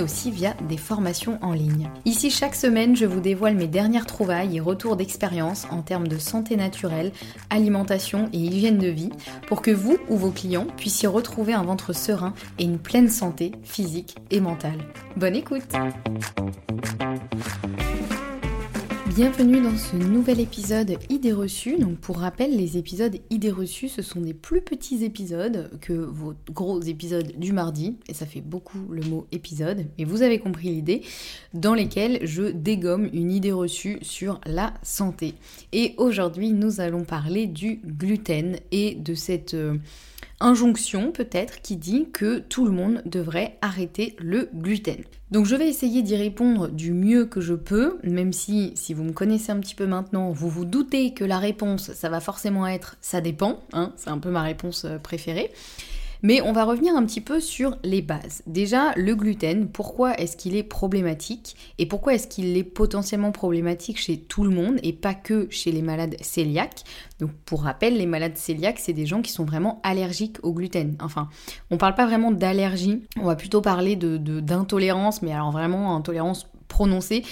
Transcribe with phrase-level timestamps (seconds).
[0.00, 1.90] aussi via des formations en ligne.
[2.04, 6.18] Ici, chaque semaine, je vous dévoile mes dernières trouvailles et retours d'expérience en termes de
[6.18, 7.12] santé naturelle,
[7.50, 9.10] alimentation et hygiène de vie,
[9.48, 13.52] pour que vous ou vos clients puissiez retrouver un ventre serein et une pleine santé
[13.62, 14.78] physique et mentale.
[15.16, 15.72] Bonne écoute
[19.14, 21.78] Bienvenue dans ce nouvel épisode Idées reçues.
[21.78, 26.34] Donc pour rappel, les épisodes Idées reçues, ce sont des plus petits épisodes que vos
[26.50, 30.70] gros épisodes du mardi, et ça fait beaucoup le mot épisode, mais vous avez compris
[30.70, 31.02] l'idée,
[31.52, 35.34] dans lesquels je dégomme une idée reçue sur la santé.
[35.72, 39.56] Et aujourd'hui, nous allons parler du gluten et de cette...
[40.44, 45.02] Injonction peut-être qui dit que tout le monde devrait arrêter le gluten.
[45.30, 49.04] Donc je vais essayer d'y répondre du mieux que je peux, même si si vous
[49.04, 52.66] me connaissez un petit peu maintenant, vous vous doutez que la réponse ça va forcément
[52.66, 55.50] être ça dépend, hein, c'est un peu ma réponse euh, préférée.
[56.24, 58.42] Mais on va revenir un petit peu sur les bases.
[58.46, 64.00] Déjà, le gluten, pourquoi est-ce qu'il est problématique et pourquoi est-ce qu'il est potentiellement problématique
[64.00, 66.84] chez tout le monde et pas que chez les malades cœliaques?
[67.20, 70.96] Donc pour rappel, les malades cœliaques, c'est des gens qui sont vraiment allergiques au gluten.
[71.02, 71.28] Enfin,
[71.70, 77.22] on parle pas vraiment d'allergie, on va plutôt parler d'intolérance, mais alors vraiment intolérance prononcée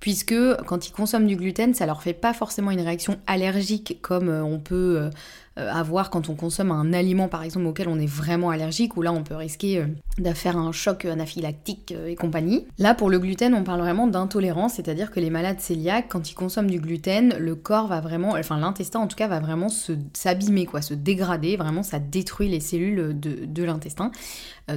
[0.00, 0.34] puisque
[0.66, 4.42] quand ils consomment du gluten, ça leur fait pas forcément une réaction allergique comme euh,
[4.42, 5.10] on peut
[5.58, 9.02] euh, euh, quand on consomme un aliment par exemple auquel on est vraiment allergique, ou
[9.02, 9.86] là on peut risquer euh,
[10.18, 12.66] de faire un choc anaphylactique euh, et compagnie.
[12.78, 16.34] Là pour le gluten on parle vraiment d'intolérance, c'est-à-dire que les malades cœliaques quand ils
[16.34, 19.68] consomment du gluten, le corps va vraiment, enfin l'intestin en tout cas va vraiment
[20.14, 24.10] s'abîmer, quoi, se dégrader, vraiment ça détruit les cellules de, de l'intestin.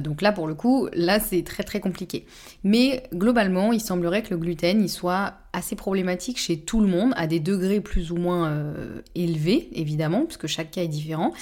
[0.02, 2.26] Donc là pour le coup, là c'est très très compliqué.
[2.64, 7.14] Mais globalement il semblerait que le gluten il soit assez problématique chez tout le monde,
[7.16, 11.32] à des degrés plus ou moins euh, élevés, évidemment, puisque chaque cas est différent.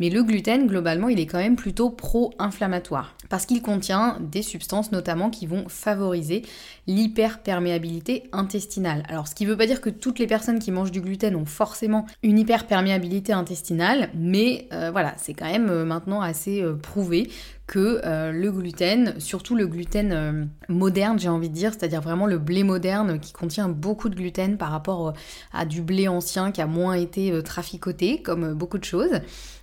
[0.00, 4.90] Mais le gluten, globalement, il est quand même plutôt pro-inflammatoire, parce qu'il contient des substances
[4.90, 6.42] notamment qui vont favoriser
[6.88, 9.04] l'hyperperméabilité intestinale.
[9.08, 11.36] Alors, ce qui ne veut pas dire que toutes les personnes qui mangent du gluten
[11.36, 17.30] ont forcément une hyperperméabilité intestinale, mais euh, voilà, c'est quand même euh, maintenant assez prouvé
[17.70, 22.26] que euh, le gluten, surtout le gluten euh, moderne, j'ai envie de dire, c'est-à-dire vraiment
[22.26, 25.12] le blé moderne qui contient beaucoup de gluten par rapport euh,
[25.52, 29.20] à du blé ancien qui a moins été traficoté, comme beaucoup de choses.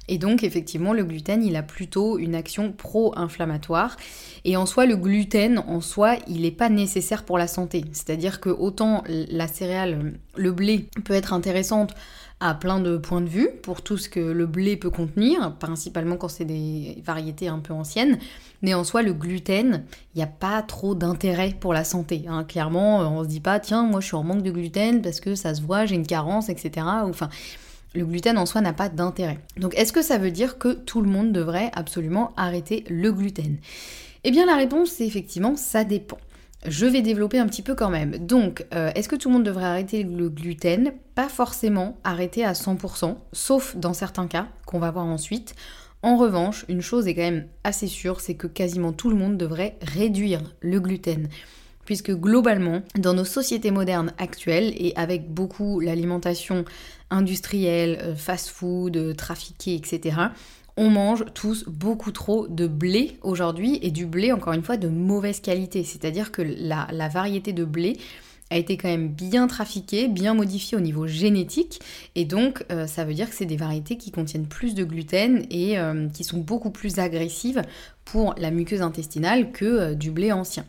[0.08, 3.98] Et donc effectivement, le gluten, il a plutôt une action pro-inflammatoire.
[4.46, 7.84] Et en soi, le gluten, en soi, il n'est pas nécessaire pour la santé.
[7.92, 11.94] C'est-à-dire que autant la céréale, le blé, peut être intéressante
[12.40, 16.18] à plein de points de vue pour tout ce que le blé peut contenir, principalement
[16.18, 18.20] quand c'est des variétés un peu anciennes.
[18.62, 22.26] Mais en soi, le gluten, il n'y a pas trop d'intérêt pour la santé.
[22.28, 22.44] Hein.
[22.44, 25.36] Clairement, on se dit pas, tiens, moi je suis en manque de gluten parce que
[25.36, 26.86] ça se voit, j'ai une carence, etc.
[27.04, 27.30] Enfin,
[27.96, 29.40] le gluten en soi n'a pas d'intérêt.
[29.58, 33.58] Donc est-ce que ça veut dire que tout le monde devrait absolument arrêter le gluten?
[34.24, 36.18] Eh bien la réponse c'est effectivement ça dépend.
[36.66, 38.18] Je vais développer un petit peu quand même.
[38.18, 40.92] Donc, euh, est-ce que tout le monde devrait arrêter le gluten?
[41.14, 45.56] Pas forcément arrêter à 100%, sauf dans certains cas qu'on va voir ensuite.
[46.02, 49.38] En revanche, une chose est quand même assez sûre, c'est que quasiment tout le monde
[49.38, 51.28] devrait réduire le gluten.
[51.86, 56.66] Puisque globalement, dans nos sociétés modernes actuelles, et avec beaucoup l'alimentation
[57.10, 60.18] industrielle, euh, fast-food, trafiquée, etc.,
[60.78, 64.88] on mange tous beaucoup trop de blé aujourd'hui et du blé encore une fois de
[64.88, 65.84] mauvaise qualité.
[65.84, 67.98] C'est-à-dire que la, variété de blé
[68.52, 71.82] a été quand même bien trafiquée, bien modifiée au niveau génétique
[72.16, 75.46] et donc euh, ça veut dire que c'est des variétés qui contiennent plus de gluten
[75.50, 77.62] et euh, qui sont beaucoup plus agressives
[78.06, 80.64] pour la muqueuse intestinale que euh, du blé ancien.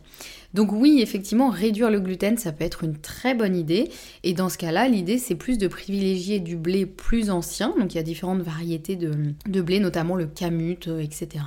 [0.53, 3.89] Donc oui, effectivement, réduire le gluten, ça peut être une très bonne idée.
[4.23, 7.73] Et dans ce cas-là, l'idée, c'est plus de privilégier du blé plus ancien.
[7.79, 11.43] Donc il y a différentes variétés de, blé, notamment le camut, euh, etc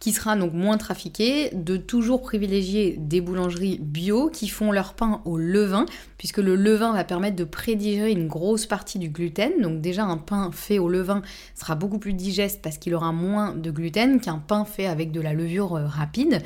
[0.00, 5.20] qui sera donc moins trafiqué, de toujours privilégier des boulangeries bio qui font leur pain
[5.26, 5.84] au levain,
[6.16, 9.60] puisque le levain va permettre de prédigérer une grosse partie du gluten.
[9.60, 11.20] Donc déjà un pain fait au levain
[11.54, 15.20] sera beaucoup plus digeste parce qu'il aura moins de gluten qu'un pain fait avec de
[15.20, 16.40] la levure euh, rapide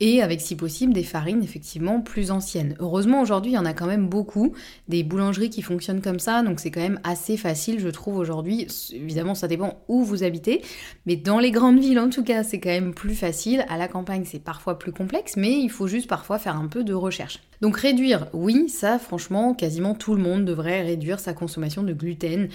[0.00, 2.74] et avec si possible des farines effectivement plus anciennes.
[2.78, 4.52] Heureusement aujourd'hui il y en a quand même beaucoup,
[4.88, 8.66] des boulangeries qui fonctionnent comme ça, donc c'est quand même assez facile je trouve aujourd'hui.
[8.92, 10.62] Évidemment ça dépend où vous habitez,
[11.06, 13.64] mais dans les grandes villes en tout cas c'est quand même plus facile.
[13.68, 16.84] À la campagne c'est parfois plus complexe, mais il faut juste parfois faire un peu
[16.84, 17.40] de recherche.
[17.60, 22.48] Donc réduire, oui, ça franchement quasiment tout le monde devrait réduire sa consommation de gluten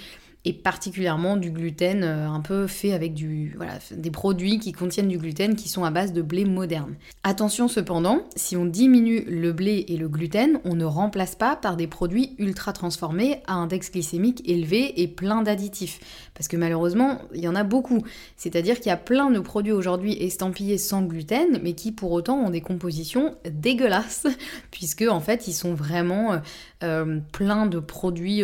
[0.48, 5.08] et particulièrement du gluten euh, un peu fait avec du, voilà, des produits qui contiennent
[5.08, 6.94] du gluten qui sont à base de blé moderne.
[7.22, 11.76] Attention cependant, si on diminue le blé et le gluten, on ne remplace pas par
[11.76, 16.00] des produits ultra transformés à index glycémique élevé et plein d'additifs.
[16.32, 18.02] Parce que malheureusement, il y en a beaucoup.
[18.38, 22.38] C'est-à-dire qu'il y a plein de produits aujourd'hui estampillés sans gluten, mais qui pour autant
[22.38, 24.26] ont des compositions dégueulasses,
[24.70, 26.40] puisque en fait ils sont vraiment
[26.82, 28.42] euh, euh, plein de produits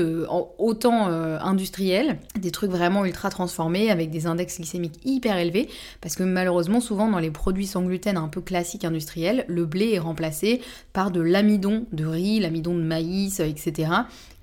[0.58, 5.68] autant industriels des trucs vraiment ultra transformés avec des index glycémiques hyper élevés,
[6.00, 9.92] parce que malheureusement souvent dans les produits sans gluten un peu classiques industriels, le blé
[9.92, 10.60] est remplacé
[10.92, 13.88] par de l'amidon de riz, l'amidon de maïs, etc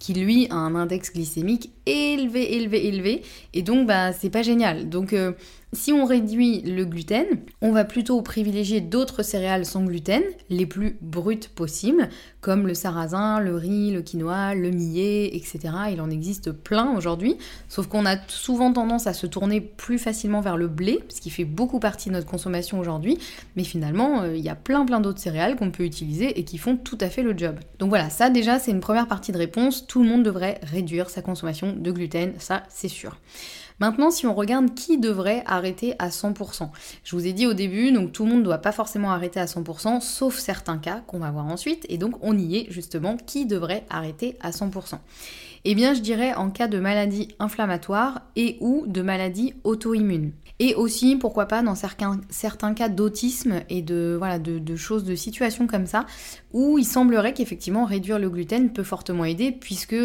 [0.01, 3.21] qui lui a un index glycémique élevé, élevé, élevé,
[3.53, 4.89] et donc bah c'est pas génial.
[4.89, 5.33] Donc euh,
[5.73, 7.25] si on réduit le gluten,
[7.62, 12.09] on va plutôt privilégier d'autres céréales sans gluten, les plus brutes possibles,
[12.41, 15.59] comme le sarrasin, le riz, le quinoa, le millet, etc.
[15.91, 17.38] Il en existe plein aujourd'hui,
[17.69, 21.29] sauf qu'on a souvent tendance à se tourner plus facilement vers le blé, ce qui
[21.29, 23.18] fait beaucoup partie de notre consommation aujourd'hui,
[23.56, 26.57] mais finalement, euh, il y a plein plein d'autres céréales qu'on peut utiliser et qui
[26.57, 27.59] font tout à fait le job.
[27.79, 31.09] Donc voilà, ça déjà c'est une première partie de réponse, tout le monde devrait réduire
[31.09, 33.15] sa consommation de gluten, ça c'est sûr.
[33.81, 35.60] Maintenant, si on regarde qui devrait arrêter
[35.99, 36.69] à 100%,
[37.03, 39.39] je vous ai dit au début, donc tout le monde ne doit pas forcément arrêter
[39.39, 43.17] à 100%, sauf certains cas qu'on va voir ensuite, et donc on y est justement,
[43.17, 44.97] qui devrait arrêter à 100%
[45.65, 50.31] Eh bien, je dirais en cas de maladie inflammatoire et ou de maladie auto-immune.
[50.59, 55.65] Et aussi, pourquoi pas, dans certains, cas d'autisme et de, voilà, de, choses, de situations
[55.65, 56.05] comme ça,
[56.53, 59.95] où il semblerait qu'effectivement réduire le gluten peut fortement aider, puisque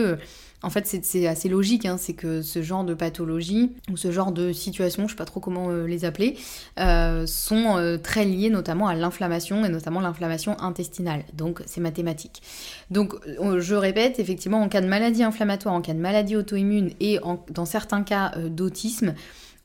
[0.66, 4.32] en fait, c'est assez logique, hein, c'est que ce genre de pathologie ou ce genre
[4.32, 6.36] de situation, je sais pas trop comment euh, les appeler,
[6.80, 11.22] euh, sont euh, très liées notamment à l'inflammation et notamment l'inflammation intestinale.
[11.34, 12.42] Donc, c'est mathématique.
[12.90, 13.14] Donc,
[13.58, 17.20] je répète, effectivement, en cas de maladie inflammatoire, en cas de maladie auto-immune et
[17.50, 19.14] dans certains cas d'autisme,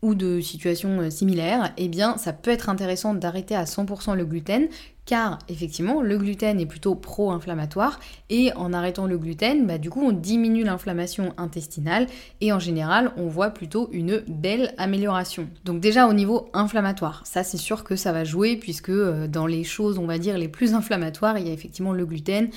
[0.04, 4.68] ou de situations similaires, eh bien ça peut être intéressant d'arrêter à 100% le gluten
[5.12, 8.00] car effectivement le gluten est plutôt pro-inflammatoire
[8.30, 12.08] et en arrêtant le gluten, bah, du coup on diminue l'inflammation intestinale
[12.40, 15.50] et en général on voit plutôt une belle amélioration.
[15.66, 19.48] Donc déjà au niveau inflammatoire, ça c'est sûr que ça va jouer puisque euh, dans
[19.48, 22.48] les choses on va dire les plus inflammatoires il y a effectivement le gluten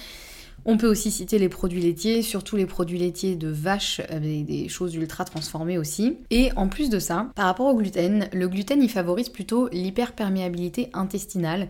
[0.67, 4.69] on peut aussi citer les produits laitiers, surtout les produits laitiers de vache avec des
[4.69, 6.19] choses ultra transformées aussi.
[6.31, 10.91] Et en plus de ça, par rapport au gluten, le gluten il favorise plutôt l'hyperperméabilité
[10.95, 11.69] intestinale.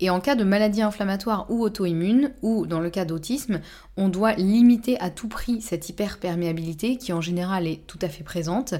[0.00, 3.60] Et en cas de maladie inflammatoire ou auto-immune, ou dans le cas d'autisme,
[3.96, 8.24] on doit limiter à tout prix cette hyperperméabilité qui en général est tout à fait
[8.24, 8.74] présente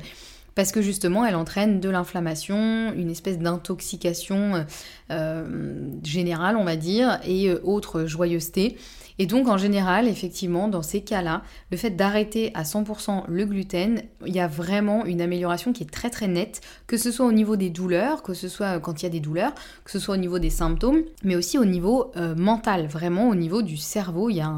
[0.57, 4.67] parce que justement elle entraîne de l'inflammation, une espèce d'intoxication
[5.11, 8.77] euh, générale on va dire, et euh, autre joyeuseté.
[9.19, 14.03] Et donc en général, effectivement, dans ces cas-là, le fait d'arrêter à 100% le gluten,
[14.27, 17.33] il y a vraiment une amélioration qui est très très nette, que ce soit au
[17.33, 19.55] niveau des douleurs, que ce soit quand il y a des douleurs,
[19.85, 23.35] que ce soit au niveau des symptômes, mais aussi au niveau euh, mental, vraiment au
[23.35, 24.53] niveau du cerveau, il y a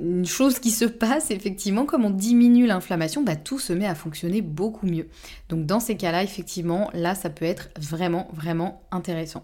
[0.00, 3.94] une chose qui se passe effectivement, comme on diminue l'inflammation, bah, tout se met à
[3.94, 5.08] fonctionner beaucoup mieux.
[5.48, 9.42] Donc dans ces cas-là, effectivement, là ça peut être vraiment vraiment intéressant.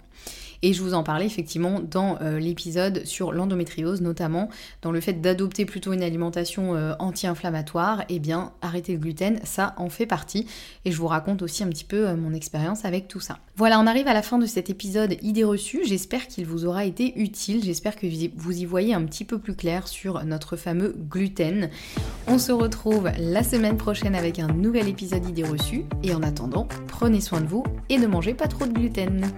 [0.62, 4.48] Et je vous en parlais effectivement dans euh, l'épisode sur l'endométriose, notamment
[4.80, 9.40] dans le fait d'adopter plutôt une alimentation euh, anti-inflammatoire, et eh bien arrêter le gluten,
[9.42, 10.46] ça en fait partie.
[10.84, 13.38] Et je vous raconte aussi un petit peu euh, mon expérience avec tout ça.
[13.56, 15.80] Voilà, on arrive à la fin de cet épisode idées reçues.
[15.84, 17.62] J'espère qu'il vous aura été utile.
[17.64, 21.70] J'espère que vous y voyez un petit peu plus clair sur notre fameux gluten.
[22.28, 26.68] On se retrouve la semaine prochaine avec un nouvel épisode idées reçues et en attendant,
[26.86, 29.30] prenez soin de vous et ne mangez pas trop de gluten.